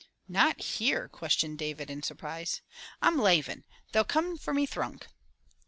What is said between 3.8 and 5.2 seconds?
They'll come for me thrunk."